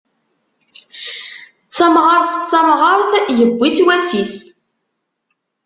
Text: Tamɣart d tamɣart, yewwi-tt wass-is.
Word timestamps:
Tamɣart 1.77 2.31
d 2.37 2.43
tamɣart, 2.51 3.11
yewwi-tt 3.37 3.85
wass-is. 3.85 4.37